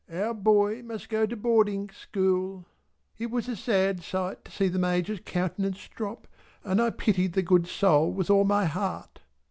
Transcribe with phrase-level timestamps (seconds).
[0.11, 2.65] Our boy must go to boarding school."
[3.19, 6.27] It was a sad sight to see the Major's countenance drop,
[6.63, 9.19] and I pitied the good soul with all my heart.